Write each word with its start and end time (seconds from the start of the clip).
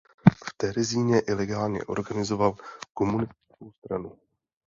V 0.45 0.53
Terezíně 0.57 1.19
ilegálně 1.19 1.83
organizoval 1.83 2.55
komunistickou 2.93 3.71
stranu. 3.71 4.17